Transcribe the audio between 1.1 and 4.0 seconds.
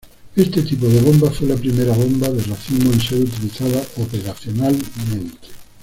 fue la primera bomba de racimo en ser utilizada